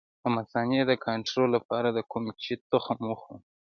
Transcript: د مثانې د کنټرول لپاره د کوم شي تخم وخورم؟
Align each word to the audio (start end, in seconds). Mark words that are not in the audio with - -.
د 0.21 0.23
مثانې 0.37 0.79
د 0.89 0.93
کنټرول 1.05 1.49
لپاره 1.57 1.89
د 1.91 1.99
کوم 2.11 2.23
شي 2.43 2.55
تخم 2.71 2.99
وخورم؟ 3.11 3.41